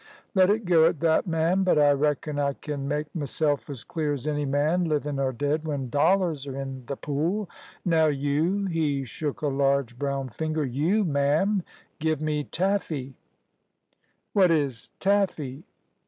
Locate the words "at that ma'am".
0.87-1.63